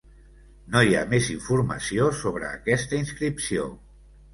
[0.75, 3.75] No hi ha més informació sobre aquesta inscripció.